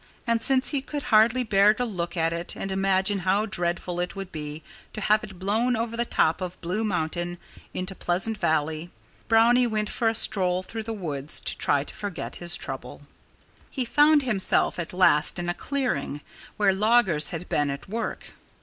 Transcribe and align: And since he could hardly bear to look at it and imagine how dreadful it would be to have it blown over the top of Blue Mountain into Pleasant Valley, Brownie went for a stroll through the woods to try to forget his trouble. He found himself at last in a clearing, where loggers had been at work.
And 0.25 0.41
since 0.41 0.69
he 0.69 0.81
could 0.81 1.03
hardly 1.13 1.43
bear 1.43 1.75
to 1.75 1.85
look 1.85 2.17
at 2.17 2.33
it 2.33 2.55
and 2.55 2.71
imagine 2.71 3.19
how 3.19 3.45
dreadful 3.45 3.99
it 3.99 4.15
would 4.15 4.31
be 4.31 4.63
to 4.93 5.01
have 5.01 5.23
it 5.23 5.37
blown 5.37 5.75
over 5.75 5.95
the 5.95 6.05
top 6.05 6.41
of 6.41 6.59
Blue 6.59 6.83
Mountain 6.83 7.37
into 7.71 7.93
Pleasant 7.93 8.39
Valley, 8.39 8.89
Brownie 9.27 9.67
went 9.67 9.91
for 9.91 10.07
a 10.09 10.15
stroll 10.15 10.63
through 10.63 10.81
the 10.89 10.91
woods 10.91 11.39
to 11.41 11.55
try 11.55 11.83
to 11.83 11.93
forget 11.93 12.37
his 12.37 12.57
trouble. 12.57 13.03
He 13.69 13.85
found 13.85 14.23
himself 14.23 14.79
at 14.79 14.91
last 14.91 15.37
in 15.37 15.49
a 15.49 15.53
clearing, 15.53 16.21
where 16.57 16.73
loggers 16.73 17.29
had 17.29 17.47
been 17.47 17.69
at 17.69 17.87
work. 17.87 18.33